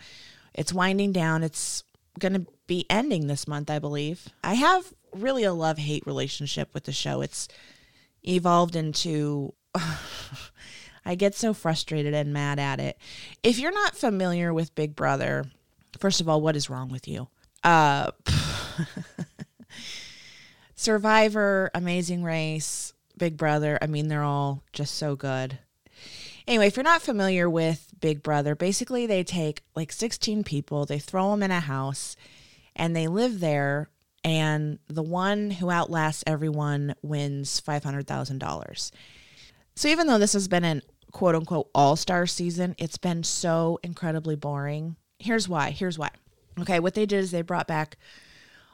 it's 0.55 0.73
winding 0.73 1.13
down. 1.13 1.43
It's 1.43 1.83
going 2.19 2.35
to 2.35 2.47
be 2.67 2.87
ending 2.89 3.27
this 3.27 3.49
month, 3.49 3.71
I 3.71 3.79
believe. 3.79 4.29
I 4.43 4.55
have 4.55 4.93
really 5.13 5.45
a 5.45 5.53
love-hate 5.53 6.07
relationship 6.07 6.73
with 6.75 6.85
the 6.85 6.93
show. 6.93 7.21
It's 7.21 7.49
evolved 8.23 8.77
into 8.77 9.55
I 11.07 11.15
get 11.15 11.35
so 11.35 11.53
frustrated 11.53 12.15
and 12.15 12.33
mad 12.33 12.59
at 12.59 12.81
it. 12.81 12.99
If 13.43 13.59
you're 13.59 13.73
not 13.73 13.97
familiar 13.97 14.55
with 14.55 14.75
Big 14.75 14.97
Brother, 14.97 15.45
first 15.99 16.21
of 16.21 16.29
all, 16.29 16.41
what 16.41 16.57
is 16.57 16.71
wrong 16.71 16.89
with 16.89 17.07
you? 17.07 17.29
Uh 17.63 18.11
Survivor, 20.77 21.71
Amazing 21.75 22.25
Race, 22.25 22.93
Big 23.17 23.37
Brother. 23.37 23.79
I 23.81 23.87
mean, 23.87 24.09
they're 24.09 24.23
all 24.23 24.63
just 24.73 24.97
so 24.97 25.17
good. 25.17 25.59
Anyway, 26.47 26.67
if 26.67 26.77
you're 26.77 26.85
not 26.85 27.01
familiar 27.01 27.49
with 27.49 27.94
Big 28.05 28.23
Brother, 28.23 28.55
basically 28.55 29.07
they 29.07 29.25
take 29.25 29.63
like 29.75 29.91
16 29.91 30.45
people, 30.45 30.85
they 30.85 30.99
throw 30.99 31.31
them 31.31 31.43
in 31.43 31.51
a 31.51 31.61
house, 31.61 32.17
and 32.77 32.95
they 32.95 33.09
live 33.09 33.41
there. 33.41 33.89
And 34.23 34.79
the 34.89 35.03
one 35.03 35.51
who 35.51 35.71
outlasts 35.71 36.23
everyone 36.27 36.97
wins 37.01 37.63
$500,000. 37.63 38.91
So 39.75 39.89
even 39.89 40.07
though 40.07 40.19
this 40.19 40.35
has 40.35 40.49
been 40.49 40.65
an 40.65 40.83
quote 41.13 41.35
unquote 41.35 41.71
all 41.75 41.97
star 41.97 42.27
season, 42.27 42.75
it's 42.77 42.99
been 42.99 43.23
so 43.23 43.81
incredibly 43.83 44.37
boring. 44.37 44.97
Here's 45.19 45.49
why. 45.49 45.71
Here's 45.71 45.99
why. 45.99 46.11
Okay, 46.61 46.81
what 46.81 46.93
they 46.93 47.07
did 47.07 47.21
is 47.21 47.31
they 47.31 47.41
brought 47.41 47.67
back 47.67 47.97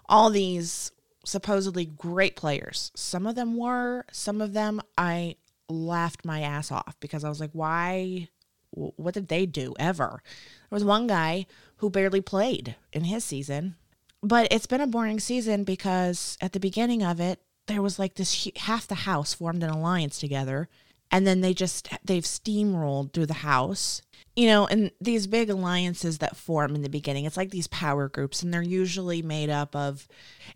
all 0.08 0.30
these 0.30 0.90
supposedly 1.24 1.84
great 1.84 2.34
players. 2.34 2.90
Some 2.96 3.28
of 3.28 3.36
them 3.36 3.56
were, 3.56 4.06
some 4.10 4.40
of 4.40 4.54
them 4.54 4.80
I 4.98 5.36
laughed 5.68 6.24
my 6.24 6.40
ass 6.40 6.72
off 6.72 6.96
because 6.98 7.22
I 7.22 7.28
was 7.28 7.38
like, 7.38 7.52
why? 7.52 8.26
What 8.70 9.14
did 9.14 9.28
they 9.28 9.46
do 9.46 9.74
ever? 9.78 10.22
There 10.68 10.76
was 10.76 10.84
one 10.84 11.06
guy 11.06 11.46
who 11.76 11.90
barely 11.90 12.20
played 12.20 12.76
in 12.92 13.04
his 13.04 13.24
season, 13.24 13.76
but 14.22 14.48
it's 14.50 14.66
been 14.66 14.80
a 14.80 14.86
boring 14.86 15.20
season 15.20 15.64
because 15.64 16.36
at 16.40 16.52
the 16.52 16.60
beginning 16.60 17.02
of 17.02 17.20
it, 17.20 17.40
there 17.66 17.82
was 17.82 17.98
like 17.98 18.14
this 18.14 18.48
half 18.56 18.86
the 18.86 18.94
house 18.94 19.34
formed 19.34 19.62
an 19.62 19.70
alliance 19.70 20.18
together 20.18 20.68
and 21.10 21.26
then 21.26 21.40
they 21.40 21.54
just 21.54 21.88
they've 22.04 22.24
steamrolled 22.24 23.12
through 23.12 23.26
the 23.26 23.34
house. 23.34 24.02
You 24.36 24.46
know 24.46 24.66
and 24.66 24.92
these 25.00 25.26
big 25.26 25.50
alliances 25.50 26.18
that 26.18 26.36
form 26.36 26.74
in 26.74 26.82
the 26.82 26.88
beginning 26.88 27.24
it's 27.24 27.36
like 27.36 27.50
these 27.50 27.66
power 27.66 28.08
groups 28.08 28.42
and 28.42 28.54
they're 28.54 28.62
usually 28.62 29.22
made 29.22 29.50
up 29.50 29.74
of 29.74 30.06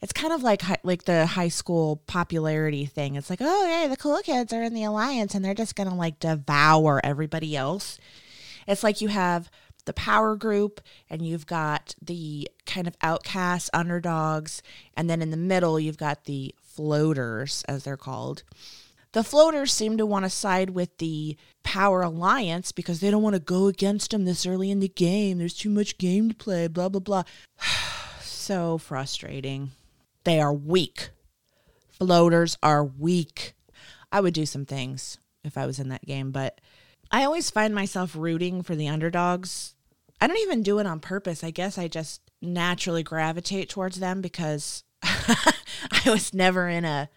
it's 0.01 0.13
kind 0.13 0.33
of 0.33 0.43
like 0.43 0.63
like 0.85 1.05
the 1.05 1.27
high 1.27 1.49
school 1.49 1.97
popularity 2.07 2.87
thing. 2.87 3.17
It's 3.17 3.31
like 3.31 3.41
oh 3.43 3.67
yeah 3.67 3.89
the 3.89 3.97
cool 3.97 4.21
kids 4.21 4.53
are 4.53 4.63
in 4.63 4.75
the 4.75 4.85
alliance 4.85 5.35
and 5.35 5.45
they're 5.45 5.55
just 5.55 5.75
gonna 5.75 5.95
like 5.95 6.21
devour 6.21 7.01
everybody 7.05 7.57
else. 7.57 7.99
It's 8.67 8.85
like 8.85 9.01
you 9.01 9.09
have 9.09 9.51
the 9.85 9.93
power 9.93 10.37
group 10.37 10.81
and 11.11 11.27
you've 11.27 11.47
got 11.47 11.95
the 12.01 12.49
kind 12.65 12.87
of 12.87 12.97
outcasts 13.03 13.69
underdogs 13.75 14.63
and 14.97 15.11
then 15.11 15.21
in 15.21 15.31
the 15.31 15.37
middle 15.37 15.79
you've 15.79 15.99
got 15.99 16.25
the 16.25 16.55
floaters 16.63 17.65
as 17.69 17.85
they're 17.85 17.97
called 17.97 18.45
the 19.15 19.25
floaters 19.25 19.73
seem 19.73 19.97
to 19.97 20.05
want 20.05 20.25
to 20.25 20.29
side 20.29 20.71
with 20.71 20.99
the 20.99 21.37
Power 21.63 22.03
Alliance 22.03 22.73
because 22.73 22.99
they 22.99 23.13
don't 23.13 23.23
want 23.23 23.35
to 23.35 23.41
go 23.41 23.69
against 23.69 24.11
them 24.11 24.25
this 24.25 24.45
early 24.45 24.73
in 24.73 24.81
the 24.81 24.89
game. 24.89 25.39
There's 25.39 25.55
too 25.55 25.71
much 25.71 25.99
game 25.99 26.29
to 26.29 26.35
play, 26.35 26.67
blah, 26.67 26.89
blah, 26.89 27.01
blah. 27.01 27.23
so 28.21 28.77
frustrating. 28.77 29.71
They 30.25 30.41
are 30.41 30.53
weak. 30.53 31.11
Floaters 31.89 32.59
are 32.61 32.85
weak. 32.85 33.55
I 34.11 34.21
would 34.21 34.35
do 34.35 34.47
some 34.47 34.67
things 34.67 35.19
if 35.45 35.57
I 35.57 35.65
was 35.65 35.79
in 35.79 35.91
that 35.91 36.05
game, 36.05 36.33
but 36.33 36.61
I 37.13 37.25
always 37.25 37.51
find 37.51 37.73
myself 37.73 38.17
rooting 38.17 38.65
for 38.65 38.75
the 38.75 38.89
underdogs. 38.89 39.77
I 40.21 40.27
don't 40.27 40.39
even 40.39 40.65
do 40.65 40.81
it 40.81 40.87
on 40.87 40.99
purpose. 40.99 41.45
I 41.45 41.53
guess 41.53 41.79
I 41.79 41.87
just 41.87 42.21
naturally 42.43 43.05
gravitate 43.05 43.69
towards 43.69 44.01
them 44.01 44.21
because 44.21 44.83
I 45.03 45.55
was 46.05 46.35
never 46.35 46.69
in 46.69 46.85
a 46.85 47.09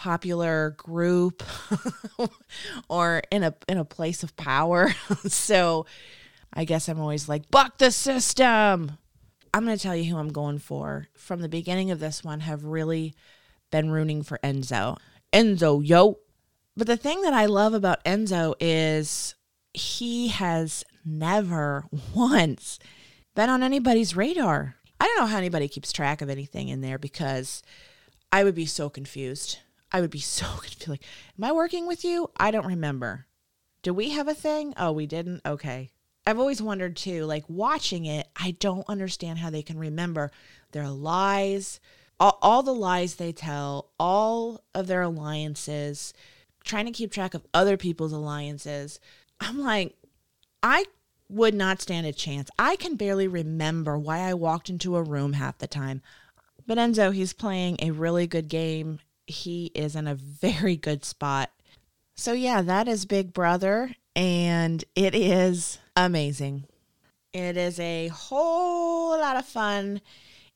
popular 0.00 0.70
group 0.78 1.42
or 2.88 3.22
in 3.30 3.42
a 3.42 3.54
in 3.68 3.76
a 3.76 3.84
place 3.84 4.22
of 4.22 4.34
power. 4.34 4.94
so 5.26 5.84
I 6.54 6.64
guess 6.64 6.88
I'm 6.88 6.98
always 6.98 7.28
like 7.28 7.50
buck 7.50 7.76
the 7.76 7.90
system. 7.90 8.96
I'm 9.52 9.64
going 9.66 9.76
to 9.76 9.82
tell 9.82 9.94
you 9.94 10.10
who 10.10 10.16
I'm 10.16 10.32
going 10.32 10.58
for. 10.58 11.08
From 11.14 11.42
the 11.42 11.50
beginning 11.50 11.90
of 11.90 12.00
this 12.00 12.24
one 12.24 12.40
have 12.40 12.64
really 12.64 13.14
been 13.70 13.90
rooting 13.90 14.22
for 14.22 14.38
Enzo. 14.42 14.96
Enzo, 15.34 15.86
yo. 15.86 16.18
But 16.76 16.86
the 16.86 16.96
thing 16.96 17.20
that 17.22 17.34
I 17.34 17.44
love 17.44 17.74
about 17.74 18.02
Enzo 18.04 18.54
is 18.58 19.34
he 19.74 20.28
has 20.28 20.82
never 21.04 21.84
once 22.14 22.78
been 23.34 23.50
on 23.50 23.62
anybody's 23.62 24.16
radar. 24.16 24.76
I 24.98 25.04
don't 25.04 25.18
know 25.18 25.26
how 25.26 25.38
anybody 25.38 25.68
keeps 25.68 25.92
track 25.92 26.22
of 26.22 26.30
anything 26.30 26.68
in 26.68 26.80
there 26.80 26.98
because 26.98 27.62
I 28.32 28.44
would 28.44 28.54
be 28.54 28.66
so 28.66 28.88
confused. 28.88 29.58
I 29.92 30.00
would 30.00 30.10
be 30.10 30.20
so 30.20 30.46
good 30.60 30.70
to 30.70 30.86
confused. 30.86 30.88
Like, 30.88 31.04
am 31.38 31.44
I 31.44 31.52
working 31.52 31.86
with 31.86 32.04
you? 32.04 32.30
I 32.36 32.50
don't 32.50 32.66
remember. 32.66 33.26
Do 33.82 33.94
we 33.94 34.10
have 34.10 34.28
a 34.28 34.34
thing? 34.34 34.74
Oh, 34.76 34.92
we 34.92 35.06
didn't? 35.06 35.40
Okay. 35.44 35.90
I've 36.26 36.38
always 36.38 36.60
wondered 36.60 36.96
too, 36.96 37.24
like 37.24 37.44
watching 37.48 38.04
it, 38.04 38.28
I 38.36 38.52
don't 38.52 38.88
understand 38.88 39.38
how 39.38 39.48
they 39.48 39.62
can 39.62 39.78
remember 39.78 40.30
their 40.72 40.88
lies, 40.88 41.80
all, 42.20 42.38
all 42.42 42.62
the 42.62 42.74
lies 42.74 43.14
they 43.14 43.32
tell, 43.32 43.90
all 43.98 44.62
of 44.74 44.86
their 44.86 45.00
alliances, 45.00 46.12
trying 46.62 46.84
to 46.84 46.92
keep 46.92 47.10
track 47.10 47.32
of 47.32 47.46
other 47.54 47.78
people's 47.78 48.12
alliances. 48.12 49.00
I'm 49.40 49.58
like, 49.58 49.96
I 50.62 50.84
would 51.30 51.54
not 51.54 51.80
stand 51.80 52.06
a 52.06 52.12
chance. 52.12 52.50
I 52.58 52.76
can 52.76 52.96
barely 52.96 53.26
remember 53.26 53.96
why 53.98 54.18
I 54.18 54.34
walked 54.34 54.68
into 54.68 54.96
a 54.96 55.02
room 55.02 55.32
half 55.32 55.56
the 55.56 55.66
time. 55.66 56.02
But 56.66 56.76
Enzo, 56.76 57.14
he's 57.14 57.32
playing 57.32 57.78
a 57.80 57.92
really 57.92 58.26
good 58.26 58.48
game 58.48 59.00
he 59.30 59.70
is 59.74 59.96
in 59.96 60.06
a 60.06 60.14
very 60.14 60.76
good 60.76 61.04
spot. 61.04 61.50
So, 62.14 62.32
yeah, 62.32 62.60
that 62.62 62.86
is 62.86 63.06
Big 63.06 63.32
Brother, 63.32 63.94
and 64.14 64.84
it 64.94 65.14
is 65.14 65.78
amazing. 65.96 66.64
It 67.32 67.56
is 67.56 67.80
a 67.80 68.08
whole 68.08 69.18
lot 69.18 69.36
of 69.36 69.46
fun 69.46 70.00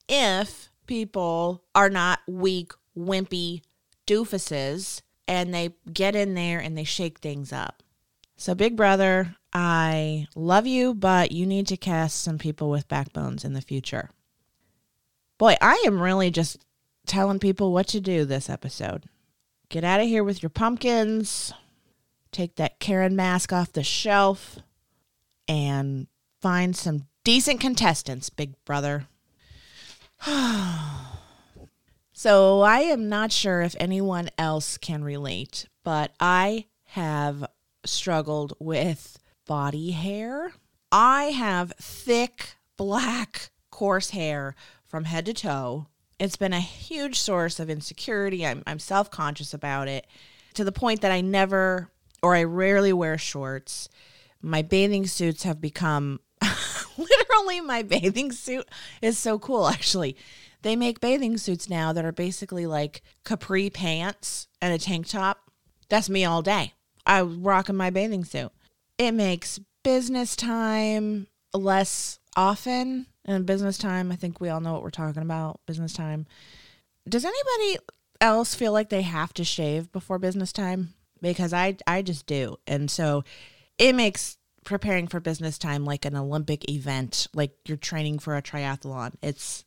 if 0.09 0.69
people 0.87 1.63
are 1.75 1.89
not 1.89 2.21
weak, 2.27 2.73
wimpy 2.97 3.63
doofuses 4.07 5.01
and 5.27 5.55
they 5.55 5.71
get 5.93 6.15
in 6.15 6.35
there 6.35 6.61
and 6.61 6.77
they 6.77 6.85
shake 6.85 7.21
things 7.21 7.53
up. 7.53 7.83
So, 8.37 8.55
Big 8.55 8.77
Brother, 8.77 9.37
I 9.53 10.27
love 10.35 10.67
you, 10.67 10.95
but 10.95 11.33
you 11.33 11.47
need 11.47 11.67
to 11.69 11.77
cast 11.77 12.21
some 12.21 12.39
people 12.39 12.69
with 12.69 12.89
backbones 12.89 13.45
in 13.45 13.53
the 13.53 13.63
future. 13.63 14.11
Boy, 15.39 15.57
I 15.61 15.83
am 15.87 16.01
really 16.01 16.31
just 16.31 16.65
telling 17.07 17.39
people 17.39 17.73
what 17.73 17.87
to 17.89 18.01
do 18.01 18.25
this 18.25 18.49
episode. 18.49 19.05
Get 19.69 19.85
out 19.85 20.01
of 20.01 20.07
here 20.07 20.25
with 20.25 20.43
your 20.43 20.51
pumpkins, 20.51 21.53
take 22.33 22.57
that 22.57 22.79
Karen 22.81 23.17
mask 23.17 23.53
off 23.53 23.73
the 23.73 23.83
shelf, 23.83 24.59
and 25.49 26.07
find 26.41 26.77
some 26.77 27.07
decent 27.25 27.61
contestants, 27.61 28.31
big 28.31 28.55
brother. 28.65 29.07
so 32.13 32.61
I 32.61 32.81
am 32.81 33.09
not 33.09 33.33
sure 33.33 33.63
if 33.63 33.75
anyone 33.81 34.29
else 34.39 34.79
can 34.79 35.03
relate, 35.05 35.67
but 35.83 36.13
I 36.21 36.67
have 36.89 37.47
struggled 37.85 38.55
with 38.59 39.19
body 39.47 39.91
hair. 39.91 40.53
I 40.93 41.25
have 41.25 41.73
thick, 41.81 42.57
black, 42.77 43.51
coarse 43.71 44.11
hair 44.11 44.55
from 44.87 45.05
head 45.05 45.27
to 45.27 45.35
toe 45.35 45.89
it's 46.19 46.37
been 46.37 46.53
a 46.53 46.61
huge 46.61 47.19
source 47.19 47.59
of 47.59 47.71
insecurity. 47.71 48.47
I'm, 48.47 48.63
I'm 48.67 48.79
self 48.79 49.11
conscious 49.11 49.55
about 49.55 49.89
it 49.89 50.07
to 50.55 50.65
the 50.65 50.73
point 50.73 51.01
that 51.01 51.13
I 51.13 51.21
never 51.21 51.91
or 52.23 52.35
I 52.35 52.45
rarely 52.45 52.93
wear 52.93 53.19
shorts. 53.19 53.89
My 54.41 54.63
bathing 54.63 55.07
suits 55.07 55.43
have 55.43 55.61
become 55.61 56.21
literally 56.99 57.61
my 57.61 57.83
bathing 57.83 58.33
suit 58.33 58.69
is 59.03 59.19
so 59.19 59.39
cool 59.39 59.69
actually. 59.69 60.17
They 60.63 60.77
make 60.77 61.01
bathing 61.01 61.37
suits 61.37 61.69
now 61.69 61.93
that 61.93 62.05
are 62.05 62.13
basically 62.13 62.67
like 62.67 63.03
capri 63.25 63.69
pants 63.69 64.49
and 64.63 64.73
a 64.73 64.79
tank 64.79 65.09
top. 65.09 65.51
That's 65.91 66.09
me 66.09 66.25
all 66.25 66.41
day. 66.41 66.73
I 67.05 67.21
rock 67.21 67.69
in 67.69 67.77
my 67.77 67.91
bathing 67.91 68.25
suit. 68.25 68.51
It 68.97 69.13
makes 69.13 69.61
business 69.83 70.35
time 70.37 71.27
less 71.53 72.19
often. 72.37 73.07
And 73.25 73.47
business 73.47 73.79
time, 73.79 74.13
I 74.13 74.17
think 74.17 74.41
we 74.41 74.49
all 74.49 74.61
know 74.61 74.73
what 74.73 74.83
we're 74.83 74.91
talking 74.91 75.23
about. 75.23 75.61
Business 75.67 75.93
time. 75.93 76.27
Does 77.09 77.25
anybody 77.25 77.79
else 78.21 78.55
feel 78.55 78.73
like 78.73 78.91
they 78.91 79.03
have 79.03 79.33
to 79.35 79.45
shave 79.45 79.91
before 79.93 80.19
business 80.19 80.53
time? 80.53 80.95
Because 81.21 81.53
I 81.53 81.77
I 81.87 82.03
just 82.03 82.27
do. 82.27 82.57
And 82.67 82.91
so 82.91 83.25
it 83.79 83.95
makes 83.95 84.37
preparing 84.65 85.07
for 85.07 85.21
business 85.21 85.59
time 85.59 85.85
like 85.85 86.05
an 86.05 86.17
Olympic 86.17 86.69
event, 86.71 87.27
like 87.35 87.53
you're 87.67 87.77
training 87.77 88.19
for 88.19 88.37
a 88.37 88.43
triathlon. 88.43 89.15
It's 89.23 89.65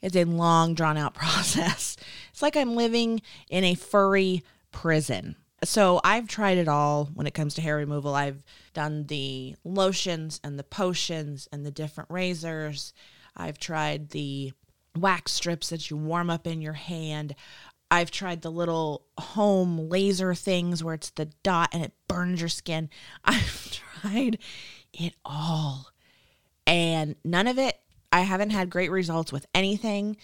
it's 0.00 0.16
a 0.16 0.24
long 0.24 0.74
drawn 0.74 0.96
out 0.96 1.14
process. 1.14 1.96
It's 2.30 2.42
like 2.42 2.56
I'm 2.56 2.76
living 2.76 3.22
in 3.48 3.64
a 3.64 3.74
furry 3.74 4.44
prison. 4.70 5.36
So 5.64 6.00
I've 6.04 6.28
tried 6.28 6.58
it 6.58 6.68
all 6.68 7.06
when 7.14 7.26
it 7.26 7.34
comes 7.34 7.54
to 7.54 7.62
hair 7.62 7.76
removal. 7.76 8.14
I've 8.14 8.42
done 8.78 9.06
the 9.08 9.56
lotions 9.64 10.40
and 10.44 10.56
the 10.56 10.62
potions 10.62 11.48
and 11.50 11.66
the 11.66 11.70
different 11.72 12.08
razors. 12.12 12.92
I've 13.36 13.58
tried 13.58 14.10
the 14.10 14.52
wax 14.96 15.32
strips 15.32 15.70
that 15.70 15.90
you 15.90 15.96
warm 15.96 16.30
up 16.30 16.46
in 16.46 16.62
your 16.62 16.74
hand. 16.74 17.34
I've 17.90 18.12
tried 18.12 18.42
the 18.42 18.52
little 18.52 19.02
home 19.18 19.88
laser 19.88 20.32
things 20.32 20.84
where 20.84 20.94
it's 20.94 21.10
the 21.10 21.24
dot 21.42 21.70
and 21.72 21.82
it 21.82 21.92
burns 22.06 22.38
your 22.38 22.48
skin. 22.48 22.88
I've 23.24 23.80
tried 24.00 24.38
it 24.92 25.14
all. 25.24 25.88
And 26.64 27.16
none 27.24 27.48
of 27.48 27.58
it, 27.58 27.80
I 28.12 28.20
haven't 28.20 28.50
had 28.50 28.70
great 28.70 28.92
results 28.92 29.32
with 29.32 29.44
anything. 29.56 30.18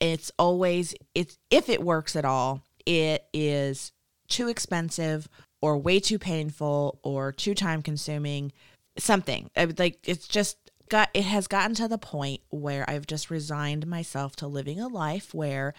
It's 0.00 0.32
always, 0.40 0.92
it's 1.14 1.38
if 1.52 1.68
it 1.68 1.84
works 1.84 2.16
at 2.16 2.24
all, 2.24 2.64
it 2.84 3.26
is 3.32 3.92
too 4.26 4.48
expensive 4.48 5.28
or 5.62 5.78
way 5.78 5.98
too 5.98 6.18
painful 6.18 6.98
or 7.02 7.32
too 7.32 7.54
time 7.54 7.80
consuming. 7.80 8.52
Something 8.98 9.48
like 9.56 10.06
it's 10.06 10.28
just 10.28 10.58
got, 10.90 11.08
it 11.14 11.24
has 11.24 11.46
gotten 11.46 11.74
to 11.76 11.88
the 11.88 11.96
point 11.96 12.42
where 12.50 12.84
I've 12.90 13.06
just 13.06 13.30
resigned 13.30 13.86
myself 13.86 14.36
to 14.36 14.46
living 14.46 14.78
a 14.78 14.88
life 14.88 15.32
where 15.32 15.72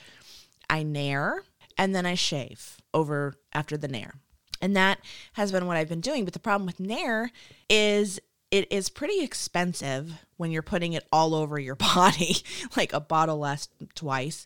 I 0.67 0.81
nair 0.81 1.43
and 1.77 1.93
then 1.93 2.07
I 2.07 2.15
shave 2.15 2.77
over 2.93 3.35
after 3.53 3.77
the 3.77 3.87
nair. 3.87 4.15
And 4.61 4.75
that 4.75 4.99
has 5.33 5.51
been 5.51 5.67
what 5.67 5.77
I've 5.77 5.89
been 5.89 6.01
doing. 6.01 6.23
But 6.23 6.33
the 6.33 6.39
problem 6.39 6.65
with 6.65 6.79
Nair 6.79 7.31
is 7.69 8.19
it 8.49 8.71
is 8.71 8.89
pretty 8.89 9.21
expensive 9.21 10.25
when 10.37 10.51
you're 10.51 10.61
putting 10.61 10.93
it 10.93 11.05
all 11.11 11.35
over 11.35 11.59
your 11.59 11.75
body, 11.95 12.37
like 12.77 12.93
a 12.93 13.01
bottle 13.01 13.39
lasts 13.39 13.73
twice. 13.93 14.45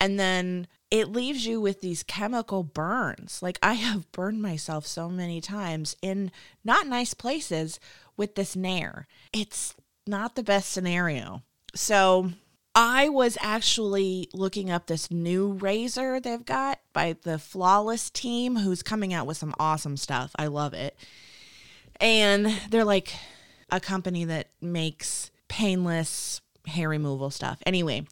And 0.00 0.18
then 0.18 0.66
it 0.90 1.12
leaves 1.12 1.46
you 1.46 1.60
with 1.60 1.80
these 1.80 2.02
chemical 2.02 2.62
burns. 2.62 3.40
Like 3.42 3.58
I 3.62 3.74
have 3.74 4.10
burned 4.12 4.42
myself 4.42 4.86
so 4.86 5.08
many 5.08 5.40
times 5.40 5.96
in 6.02 6.32
not 6.64 6.86
nice 6.86 7.14
places 7.14 7.78
with 8.16 8.34
this 8.34 8.56
Nair. 8.56 9.06
It's 9.32 9.74
not 10.06 10.34
the 10.34 10.42
best 10.42 10.72
scenario. 10.72 11.42
So 11.74 12.32
I 12.74 13.08
was 13.08 13.38
actually 13.40 14.28
looking 14.32 14.70
up 14.70 14.86
this 14.86 15.10
new 15.10 15.52
razor 15.52 16.20
they've 16.20 16.44
got 16.44 16.80
by 16.92 17.16
the 17.22 17.38
Flawless 17.38 18.10
team, 18.10 18.56
who's 18.56 18.82
coming 18.82 19.12
out 19.12 19.26
with 19.26 19.36
some 19.36 19.54
awesome 19.58 19.96
stuff. 19.96 20.32
I 20.36 20.46
love 20.46 20.74
it. 20.74 20.96
And 22.00 22.46
they're 22.70 22.84
like 22.84 23.14
a 23.70 23.80
company 23.80 24.24
that 24.24 24.48
makes 24.60 25.30
painless 25.48 26.40
hair 26.66 26.88
removal 26.88 27.30
stuff. 27.30 27.58
Anyway, 27.66 28.06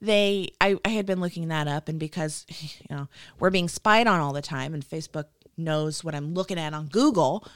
they 0.00 0.50
I, 0.60 0.76
I 0.84 0.90
had 0.90 1.06
been 1.06 1.20
looking 1.20 1.48
that 1.48 1.68
up 1.68 1.88
and 1.88 1.98
because 1.98 2.46
you 2.60 2.96
know 2.96 3.08
we're 3.38 3.50
being 3.50 3.68
spied 3.68 4.06
on 4.06 4.20
all 4.20 4.32
the 4.32 4.42
time 4.42 4.74
and 4.74 4.84
Facebook 4.84 5.26
knows 5.56 6.04
what 6.04 6.14
I'm 6.14 6.34
looking 6.34 6.58
at 6.58 6.74
on 6.74 6.86
Google, 6.86 7.46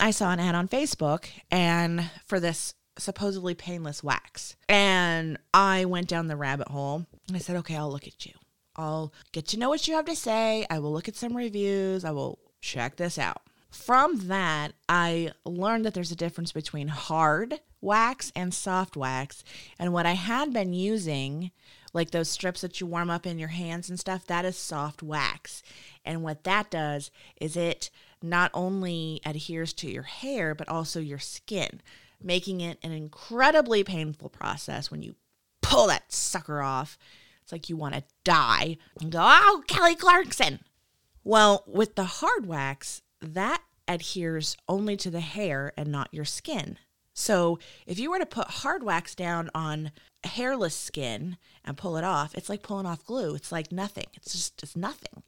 I 0.00 0.10
saw 0.10 0.32
an 0.32 0.40
ad 0.40 0.54
on 0.54 0.68
Facebook 0.68 1.26
and 1.50 2.10
for 2.24 2.40
this 2.40 2.74
supposedly 2.98 3.54
painless 3.54 4.02
wax. 4.02 4.56
And 4.68 5.38
I 5.52 5.84
went 5.84 6.08
down 6.08 6.26
the 6.26 6.36
rabbit 6.36 6.68
hole. 6.68 7.06
and 7.28 7.36
I 7.36 7.40
said, 7.40 7.56
okay, 7.56 7.76
I'll 7.76 7.90
look 7.90 8.06
at 8.06 8.26
you. 8.26 8.32
I'll 8.76 9.12
get 9.32 9.46
to 9.48 9.58
know 9.58 9.68
what 9.68 9.86
you 9.86 9.94
have 9.94 10.06
to 10.06 10.16
say. 10.16 10.66
I 10.70 10.78
will 10.78 10.92
look 10.92 11.08
at 11.08 11.16
some 11.16 11.36
reviews. 11.36 12.04
I 12.04 12.10
will 12.10 12.38
check 12.60 12.96
this 12.96 13.18
out. 13.18 13.42
From 13.70 14.28
that, 14.28 14.72
I 14.88 15.32
learned 15.44 15.84
that 15.86 15.94
there's 15.94 16.12
a 16.12 16.16
difference 16.16 16.52
between 16.52 16.88
hard 16.88 17.60
wax 17.80 18.30
and 18.36 18.52
soft 18.52 18.96
wax. 18.96 19.42
And 19.78 19.92
what 19.92 20.06
I 20.06 20.12
had 20.12 20.52
been 20.52 20.72
using, 20.72 21.50
like 21.92 22.10
those 22.10 22.28
strips 22.28 22.62
that 22.62 22.80
you 22.80 22.86
warm 22.86 23.10
up 23.10 23.26
in 23.26 23.38
your 23.38 23.48
hands 23.48 23.88
and 23.88 23.98
stuff, 23.98 24.26
that 24.26 24.44
is 24.44 24.56
soft 24.56 25.02
wax. 25.02 25.62
And 26.04 26.22
what 26.22 26.44
that 26.44 26.70
does 26.70 27.10
is 27.40 27.56
it 27.56 27.90
not 28.22 28.50
only 28.54 29.20
adheres 29.26 29.72
to 29.74 29.90
your 29.90 30.04
hair, 30.04 30.54
but 30.54 30.68
also 30.68 31.00
your 31.00 31.18
skin 31.18 31.80
making 32.24 32.60
it 32.60 32.78
an 32.82 32.92
incredibly 32.92 33.84
painful 33.84 34.28
process 34.28 34.90
when 34.90 35.02
you 35.02 35.14
pull 35.60 35.86
that 35.88 36.12
sucker 36.12 36.60
off. 36.60 36.98
It's 37.42 37.52
like 37.52 37.68
you 37.68 37.76
want 37.76 37.94
to 37.94 38.04
die 38.24 38.78
and 39.00 39.10
go, 39.10 39.20
oh, 39.22 39.62
Kelly 39.66 39.96
Clarkson. 39.96 40.60
Well, 41.24 41.64
with 41.66 41.94
the 41.94 42.04
hard 42.04 42.46
wax, 42.46 43.02
that 43.20 43.62
adheres 43.88 44.56
only 44.68 44.96
to 44.96 45.10
the 45.10 45.20
hair 45.20 45.72
and 45.76 45.90
not 45.90 46.12
your 46.12 46.24
skin. 46.24 46.78
So 47.14 47.58
if 47.86 47.98
you 47.98 48.10
were 48.10 48.18
to 48.18 48.26
put 48.26 48.48
hard 48.48 48.82
wax 48.82 49.14
down 49.14 49.50
on 49.54 49.92
hairless 50.24 50.76
skin 50.76 51.36
and 51.64 51.76
pull 51.76 51.96
it 51.96 52.04
off, 52.04 52.34
it's 52.34 52.48
like 52.48 52.62
pulling 52.62 52.86
off 52.86 53.04
glue. 53.04 53.34
It's 53.34 53.52
like 53.52 53.72
nothing. 53.72 54.06
It's 54.14 54.32
just 54.32 54.62
it's 54.62 54.76
nothing. 54.76 55.22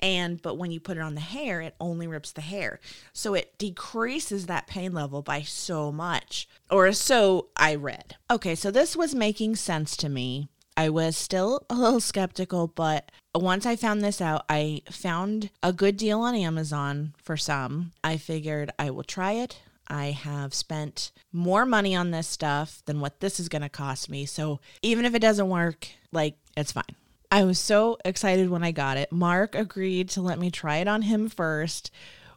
And 0.00 0.40
but 0.40 0.56
when 0.56 0.70
you 0.70 0.78
put 0.78 0.96
it 0.96 1.02
on 1.02 1.14
the 1.14 1.20
hair 1.20 1.60
it 1.60 1.74
only 1.80 2.06
rips 2.06 2.32
the 2.32 2.40
hair. 2.40 2.80
So 3.12 3.34
it 3.34 3.58
decreases 3.58 4.46
that 4.46 4.66
pain 4.66 4.92
level 4.92 5.22
by 5.22 5.42
so 5.42 5.90
much. 5.92 6.48
Or 6.70 6.92
so 6.92 7.48
i 7.56 7.74
read. 7.74 8.16
Okay 8.30 8.54
so 8.54 8.70
this 8.70 8.96
was 8.96 9.14
making 9.14 9.56
sense 9.56 9.96
to 9.98 10.08
me. 10.08 10.48
I 10.76 10.88
was 10.90 11.16
still 11.16 11.66
a 11.68 11.74
little 11.74 12.00
skeptical 12.00 12.68
but 12.68 13.10
once 13.34 13.66
i 13.66 13.74
found 13.76 14.00
this 14.00 14.20
out 14.20 14.44
i 14.48 14.82
found 14.90 15.50
a 15.62 15.72
good 15.72 15.96
deal 15.96 16.20
on 16.20 16.36
amazon 16.36 17.14
for 17.22 17.36
some. 17.36 17.92
I 18.04 18.16
figured 18.16 18.70
i 18.78 18.90
will 18.90 19.04
try 19.04 19.32
it 19.32 19.60
I 19.88 20.10
have 20.10 20.54
spent 20.54 21.12
more 21.32 21.64
money 21.64 21.94
on 21.94 22.10
this 22.10 22.26
stuff 22.26 22.82
than 22.86 23.00
what 23.00 23.20
this 23.20 23.40
is 23.40 23.48
going 23.48 23.62
to 23.62 23.68
cost 23.68 24.10
me. 24.10 24.26
So 24.26 24.60
even 24.82 25.04
if 25.04 25.14
it 25.14 25.20
doesn't 25.20 25.48
work, 25.48 25.88
like 26.12 26.36
it's 26.56 26.72
fine. 26.72 26.84
I 27.30 27.44
was 27.44 27.58
so 27.58 27.98
excited 28.04 28.48
when 28.48 28.64
I 28.64 28.70
got 28.70 28.96
it. 28.96 29.12
Mark 29.12 29.54
agreed 29.54 30.08
to 30.10 30.22
let 30.22 30.38
me 30.38 30.50
try 30.50 30.78
it 30.78 30.88
on 30.88 31.02
him 31.02 31.28
first. 31.28 31.90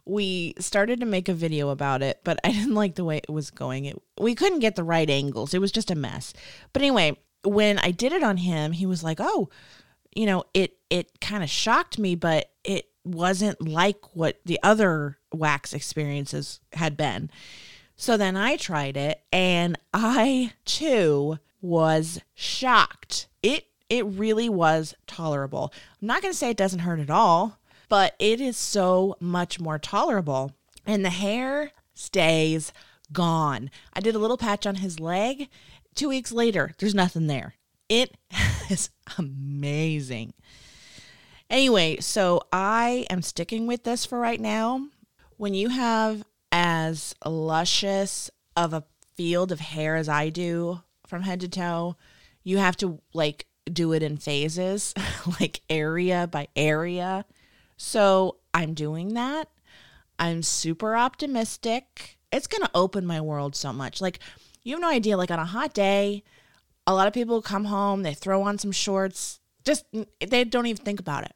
We 0.04 0.54
started 0.58 1.00
to 1.00 1.06
make 1.06 1.28
a 1.28 1.34
video 1.34 1.70
about 1.70 2.02
it, 2.02 2.20
but 2.24 2.38
I 2.44 2.52
didn't 2.52 2.74
like 2.74 2.94
the 2.94 3.04
way 3.04 3.18
it 3.18 3.30
was 3.30 3.50
going. 3.50 3.86
It, 3.86 4.02
we 4.18 4.34
couldn't 4.34 4.60
get 4.60 4.76
the 4.76 4.84
right 4.84 5.08
angles. 5.08 5.54
It 5.54 5.60
was 5.60 5.72
just 5.72 5.90
a 5.90 5.94
mess. 5.94 6.34
But 6.72 6.82
anyway, 6.82 7.16
when 7.44 7.78
I 7.78 7.90
did 7.90 8.12
it 8.12 8.22
on 8.22 8.38
him, 8.38 8.72
he 8.72 8.86
was 8.86 9.02
like, 9.02 9.18
"Oh, 9.20 9.48
you 10.14 10.26
know, 10.26 10.44
it 10.54 10.76
it 10.90 11.20
kind 11.20 11.42
of 11.42 11.50
shocked 11.50 11.98
me, 11.98 12.14
but 12.14 12.51
wasn't 13.04 13.66
like 13.66 14.14
what 14.14 14.40
the 14.44 14.58
other 14.62 15.18
wax 15.32 15.72
experiences 15.72 16.60
had 16.74 16.96
been." 16.96 17.30
So 17.96 18.16
then 18.16 18.36
I 18.36 18.56
tried 18.56 18.96
it 18.96 19.22
and 19.32 19.78
I 19.94 20.54
too 20.64 21.38
was 21.60 22.20
shocked. 22.34 23.28
It 23.42 23.66
it 23.88 24.04
really 24.06 24.48
was 24.48 24.94
tolerable. 25.06 25.72
I'm 26.00 26.08
not 26.08 26.22
going 26.22 26.32
to 26.32 26.38
say 26.38 26.50
it 26.50 26.56
doesn't 26.56 26.80
hurt 26.80 26.98
at 26.98 27.10
all, 27.10 27.58
but 27.88 28.14
it 28.18 28.40
is 28.40 28.56
so 28.56 29.16
much 29.20 29.60
more 29.60 29.78
tolerable. 29.78 30.52
And 30.86 31.04
the 31.04 31.10
hair 31.10 31.72
stays 31.94 32.72
gone. 33.12 33.70
I 33.92 34.00
did 34.00 34.14
a 34.14 34.18
little 34.18 34.38
patch 34.38 34.66
on 34.66 34.76
his 34.76 34.98
leg. 34.98 35.48
Two 35.94 36.08
weeks 36.08 36.32
later, 36.32 36.72
there's 36.78 36.94
nothing 36.94 37.26
there. 37.26 37.54
It 37.88 38.16
is 38.70 38.88
amazing. 39.18 40.32
Anyway, 41.52 41.98
so 42.00 42.40
I 42.50 43.04
am 43.10 43.20
sticking 43.20 43.66
with 43.66 43.84
this 43.84 44.06
for 44.06 44.18
right 44.18 44.40
now. 44.40 44.86
When 45.36 45.52
you 45.52 45.68
have 45.68 46.24
as 46.50 47.14
luscious 47.26 48.30
of 48.56 48.72
a 48.72 48.84
field 49.16 49.52
of 49.52 49.60
hair 49.60 49.96
as 49.96 50.08
I 50.08 50.30
do 50.30 50.80
from 51.06 51.22
head 51.22 51.40
to 51.40 51.48
toe, 51.48 51.96
you 52.42 52.56
have 52.56 52.78
to 52.78 53.02
like 53.12 53.44
do 53.70 53.92
it 53.92 54.02
in 54.02 54.16
phases, 54.16 54.94
like 55.40 55.60
area 55.68 56.26
by 56.26 56.48
area. 56.56 57.26
So 57.76 58.36
I'm 58.54 58.72
doing 58.72 59.12
that. 59.12 59.50
I'm 60.18 60.42
super 60.42 60.96
optimistic. 60.96 62.16
It's 62.32 62.46
going 62.46 62.62
to 62.62 62.70
open 62.74 63.04
my 63.04 63.20
world 63.20 63.54
so 63.56 63.74
much. 63.74 64.00
Like, 64.00 64.20
you 64.62 64.76
have 64.76 64.80
no 64.80 64.88
idea, 64.88 65.18
like 65.18 65.30
on 65.30 65.38
a 65.38 65.44
hot 65.44 65.74
day, 65.74 66.22
a 66.86 66.94
lot 66.94 67.08
of 67.08 67.12
people 67.12 67.42
come 67.42 67.66
home, 67.66 68.04
they 68.04 68.14
throw 68.14 68.42
on 68.42 68.56
some 68.56 68.72
shorts, 68.72 69.40
just 69.64 69.84
they 70.26 70.44
don't 70.44 70.66
even 70.66 70.82
think 70.82 70.98
about 70.98 71.24
it. 71.24 71.32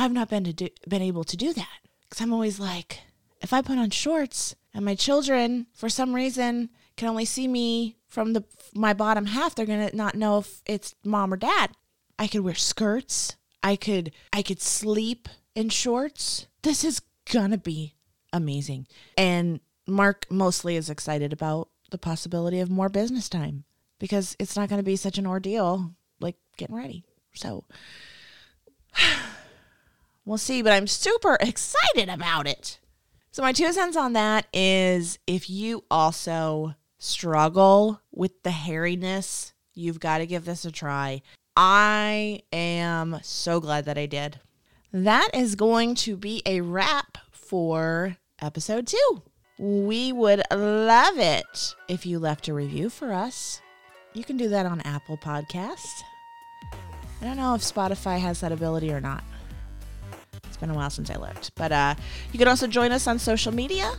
I've 0.00 0.12
not 0.12 0.30
been 0.30 0.44
to 0.44 0.52
do, 0.54 0.68
been 0.88 1.02
able 1.02 1.24
to 1.24 1.36
do 1.36 1.52
that 1.52 1.78
because 2.08 2.22
I'm 2.22 2.32
always 2.32 2.58
like, 2.58 3.00
if 3.42 3.52
I 3.52 3.60
put 3.60 3.76
on 3.76 3.90
shorts, 3.90 4.54
and 4.72 4.84
my 4.84 4.94
children, 4.94 5.66
for 5.74 5.90
some 5.90 6.14
reason, 6.14 6.70
can 6.96 7.08
only 7.08 7.26
see 7.26 7.46
me 7.46 7.96
from 8.08 8.32
the 8.32 8.44
my 8.74 8.94
bottom 8.94 9.26
half, 9.26 9.54
they're 9.54 9.66
gonna 9.66 9.90
not 9.92 10.14
know 10.14 10.38
if 10.38 10.62
it's 10.64 10.94
mom 11.04 11.34
or 11.34 11.36
dad. 11.36 11.72
I 12.18 12.28
could 12.28 12.40
wear 12.40 12.54
skirts. 12.54 13.36
I 13.62 13.76
could 13.76 14.12
I 14.32 14.40
could 14.40 14.62
sleep 14.62 15.28
in 15.54 15.68
shorts. 15.68 16.46
This 16.62 16.82
is 16.82 17.02
gonna 17.30 17.58
be 17.58 17.94
amazing. 18.32 18.86
And 19.18 19.60
Mark 19.86 20.26
mostly 20.30 20.76
is 20.76 20.88
excited 20.88 21.32
about 21.32 21.68
the 21.90 21.98
possibility 21.98 22.60
of 22.60 22.70
more 22.70 22.88
business 22.88 23.28
time 23.28 23.64
because 23.98 24.34
it's 24.38 24.56
not 24.56 24.70
gonna 24.70 24.82
be 24.82 24.96
such 24.96 25.18
an 25.18 25.26
ordeal 25.26 25.94
like 26.20 26.36
getting 26.56 26.76
ready. 26.76 27.04
So 27.34 27.64
we'll 30.30 30.38
see, 30.38 30.62
but 30.62 30.72
I'm 30.72 30.86
super 30.86 31.34
excited 31.40 32.08
about 32.08 32.46
it. 32.46 32.78
So, 33.32 33.42
my 33.42 33.52
two 33.52 33.72
cents 33.72 33.96
on 33.96 34.14
that 34.14 34.46
is 34.52 35.18
if 35.26 35.50
you 35.50 35.84
also 35.90 36.74
struggle 36.98 38.00
with 38.12 38.42
the 38.44 38.50
hairiness, 38.50 39.52
you've 39.74 40.00
got 40.00 40.18
to 40.18 40.26
give 40.26 40.44
this 40.44 40.64
a 40.64 40.70
try. 40.70 41.22
I 41.56 42.42
am 42.52 43.18
so 43.22 43.60
glad 43.60 43.84
that 43.86 43.98
I 43.98 44.06
did. 44.06 44.40
That 44.92 45.30
is 45.34 45.56
going 45.56 45.94
to 45.96 46.16
be 46.16 46.42
a 46.46 46.60
wrap 46.60 47.18
for 47.32 48.16
episode 48.40 48.86
two. 48.86 49.22
We 49.58 50.12
would 50.12 50.42
love 50.50 51.18
it 51.18 51.74
if 51.88 52.06
you 52.06 52.18
left 52.18 52.48
a 52.48 52.54
review 52.54 52.88
for 52.88 53.12
us. 53.12 53.60
You 54.14 54.24
can 54.24 54.36
do 54.36 54.48
that 54.48 54.66
on 54.66 54.80
Apple 54.82 55.18
Podcasts. 55.18 56.02
I 57.20 57.24
don't 57.24 57.36
know 57.36 57.54
if 57.54 57.60
Spotify 57.60 58.18
has 58.18 58.40
that 58.40 58.52
ability 58.52 58.92
or 58.92 59.00
not 59.00 59.22
been 60.60 60.70
a 60.70 60.74
while 60.74 60.90
since 60.90 61.10
I 61.10 61.16
looked. 61.16 61.54
But 61.56 61.72
uh, 61.72 61.94
you 62.32 62.38
can 62.38 62.48
also 62.48 62.66
join 62.66 62.92
us 62.92 63.06
on 63.06 63.18
social 63.18 63.52
media 63.52 63.92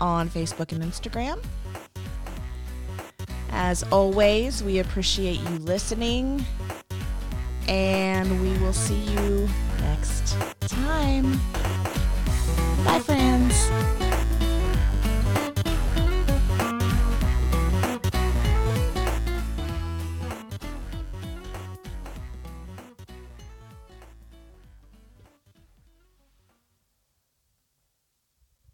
on 0.00 0.28
Facebook 0.28 0.72
and 0.72 0.82
Instagram. 0.82 1.42
As 3.50 3.84
always, 3.84 4.62
we 4.62 4.80
appreciate 4.80 5.40
you 5.40 5.58
listening, 5.58 6.44
and 7.68 8.42
we 8.42 8.58
will 8.58 8.72
see 8.72 9.00
you 9.00 9.48
next 9.80 10.36
time. 10.60 11.40